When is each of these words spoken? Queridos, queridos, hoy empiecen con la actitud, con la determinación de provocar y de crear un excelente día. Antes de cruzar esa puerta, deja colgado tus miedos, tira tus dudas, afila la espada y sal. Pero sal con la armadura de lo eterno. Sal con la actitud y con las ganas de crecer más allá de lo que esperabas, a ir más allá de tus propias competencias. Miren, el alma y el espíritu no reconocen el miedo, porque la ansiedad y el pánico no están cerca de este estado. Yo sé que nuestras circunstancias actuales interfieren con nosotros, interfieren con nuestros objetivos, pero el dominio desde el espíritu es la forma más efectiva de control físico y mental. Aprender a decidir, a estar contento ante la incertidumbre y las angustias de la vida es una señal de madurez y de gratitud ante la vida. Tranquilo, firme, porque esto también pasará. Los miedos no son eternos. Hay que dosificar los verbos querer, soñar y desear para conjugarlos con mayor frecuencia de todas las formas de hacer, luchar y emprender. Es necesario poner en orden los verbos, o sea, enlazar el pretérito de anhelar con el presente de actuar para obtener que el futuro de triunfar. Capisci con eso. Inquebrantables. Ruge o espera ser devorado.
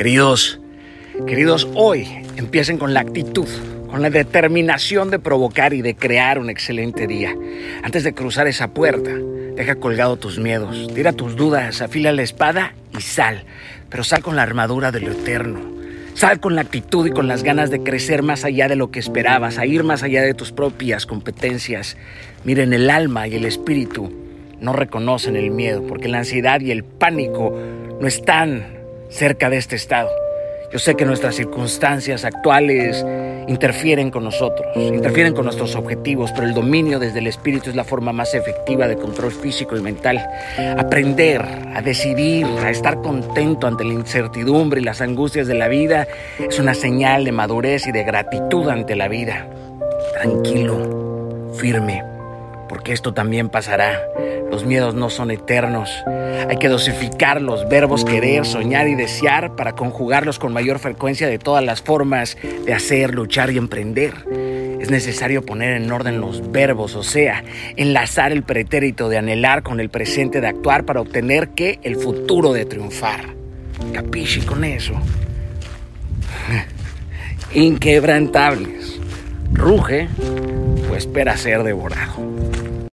Queridos, 0.00 0.58
queridos, 1.26 1.68
hoy 1.74 2.08
empiecen 2.36 2.78
con 2.78 2.94
la 2.94 3.00
actitud, 3.00 3.46
con 3.90 4.00
la 4.00 4.08
determinación 4.08 5.10
de 5.10 5.18
provocar 5.18 5.74
y 5.74 5.82
de 5.82 5.94
crear 5.94 6.38
un 6.38 6.48
excelente 6.48 7.06
día. 7.06 7.36
Antes 7.82 8.02
de 8.04 8.14
cruzar 8.14 8.46
esa 8.46 8.72
puerta, 8.72 9.10
deja 9.56 9.74
colgado 9.74 10.16
tus 10.16 10.38
miedos, 10.38 10.88
tira 10.94 11.12
tus 11.12 11.36
dudas, 11.36 11.82
afila 11.82 12.12
la 12.12 12.22
espada 12.22 12.72
y 12.96 13.02
sal. 13.02 13.44
Pero 13.90 14.02
sal 14.02 14.22
con 14.22 14.36
la 14.36 14.42
armadura 14.42 14.90
de 14.90 15.00
lo 15.00 15.12
eterno. 15.12 15.60
Sal 16.14 16.40
con 16.40 16.54
la 16.54 16.62
actitud 16.62 17.06
y 17.06 17.10
con 17.10 17.28
las 17.28 17.42
ganas 17.42 17.68
de 17.68 17.82
crecer 17.82 18.22
más 18.22 18.46
allá 18.46 18.68
de 18.68 18.76
lo 18.76 18.90
que 18.90 19.00
esperabas, 19.00 19.58
a 19.58 19.66
ir 19.66 19.84
más 19.84 20.02
allá 20.02 20.22
de 20.22 20.32
tus 20.32 20.50
propias 20.50 21.04
competencias. 21.04 21.98
Miren, 22.44 22.72
el 22.72 22.88
alma 22.88 23.28
y 23.28 23.34
el 23.34 23.44
espíritu 23.44 24.10
no 24.62 24.72
reconocen 24.72 25.36
el 25.36 25.50
miedo, 25.50 25.86
porque 25.86 26.08
la 26.08 26.20
ansiedad 26.20 26.62
y 26.62 26.70
el 26.70 26.84
pánico 26.84 27.54
no 28.00 28.08
están 28.08 28.79
cerca 29.10 29.50
de 29.50 29.58
este 29.58 29.76
estado. 29.76 30.10
Yo 30.72 30.78
sé 30.78 30.94
que 30.94 31.04
nuestras 31.04 31.34
circunstancias 31.34 32.24
actuales 32.24 33.04
interfieren 33.48 34.12
con 34.12 34.22
nosotros, 34.22 34.68
interfieren 34.76 35.34
con 35.34 35.44
nuestros 35.44 35.74
objetivos, 35.74 36.30
pero 36.30 36.46
el 36.46 36.54
dominio 36.54 37.00
desde 37.00 37.18
el 37.18 37.26
espíritu 37.26 37.70
es 37.70 37.76
la 37.76 37.82
forma 37.82 38.12
más 38.12 38.34
efectiva 38.34 38.86
de 38.86 38.96
control 38.96 39.32
físico 39.32 39.76
y 39.76 39.80
mental. 39.80 40.24
Aprender 40.78 41.42
a 41.74 41.82
decidir, 41.82 42.46
a 42.46 42.70
estar 42.70 43.02
contento 43.02 43.66
ante 43.66 43.82
la 43.82 43.94
incertidumbre 43.94 44.80
y 44.80 44.84
las 44.84 45.00
angustias 45.00 45.48
de 45.48 45.54
la 45.54 45.66
vida 45.66 46.06
es 46.38 46.60
una 46.60 46.74
señal 46.74 47.24
de 47.24 47.32
madurez 47.32 47.88
y 47.88 47.92
de 47.92 48.04
gratitud 48.04 48.68
ante 48.68 48.94
la 48.94 49.08
vida. 49.08 49.48
Tranquilo, 50.14 51.50
firme, 51.58 52.04
porque 52.70 52.92
esto 52.92 53.12
también 53.12 53.48
pasará. 53.48 54.00
Los 54.48 54.64
miedos 54.64 54.94
no 54.94 55.10
son 55.10 55.32
eternos. 55.32 55.90
Hay 56.48 56.56
que 56.56 56.68
dosificar 56.68 57.42
los 57.42 57.68
verbos 57.68 58.04
querer, 58.04 58.46
soñar 58.46 58.86
y 58.86 58.94
desear 58.94 59.56
para 59.56 59.72
conjugarlos 59.72 60.38
con 60.38 60.52
mayor 60.52 60.78
frecuencia 60.78 61.26
de 61.26 61.40
todas 61.40 61.64
las 61.64 61.82
formas 61.82 62.38
de 62.64 62.72
hacer, 62.72 63.12
luchar 63.12 63.50
y 63.50 63.58
emprender. 63.58 64.14
Es 64.80 64.88
necesario 64.88 65.44
poner 65.44 65.82
en 65.82 65.90
orden 65.90 66.20
los 66.20 66.52
verbos, 66.52 66.94
o 66.94 67.02
sea, 67.02 67.42
enlazar 67.76 68.30
el 68.30 68.44
pretérito 68.44 69.08
de 69.08 69.18
anhelar 69.18 69.64
con 69.64 69.80
el 69.80 69.90
presente 69.90 70.40
de 70.40 70.46
actuar 70.46 70.84
para 70.84 71.00
obtener 71.00 71.48
que 71.50 71.80
el 71.82 71.96
futuro 71.96 72.52
de 72.52 72.66
triunfar. 72.66 73.34
Capisci 73.92 74.42
con 74.42 74.62
eso. 74.62 74.94
Inquebrantables. 77.52 79.00
Ruge 79.52 80.08
o 80.88 80.94
espera 80.94 81.36
ser 81.36 81.64
devorado. 81.64 82.14